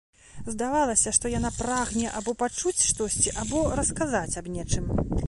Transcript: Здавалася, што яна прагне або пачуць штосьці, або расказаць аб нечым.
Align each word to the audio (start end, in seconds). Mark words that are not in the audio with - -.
Здавалася, 0.53 1.13
што 1.17 1.31
яна 1.33 1.51
прагне 1.59 2.07
або 2.21 2.35
пачуць 2.41 2.81
штосьці, 2.89 3.37
або 3.45 3.63
расказаць 3.81 4.37
аб 4.43 4.51
нечым. 4.57 4.91